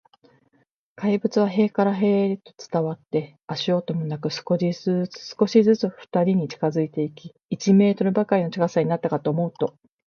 [0.95, 9.75] 怪物は塀から塀へと伝わって、足音もなく、少しずつ、少しずつ、ふたりに近づいていき、一メートルばかりの近さになったかと思うと、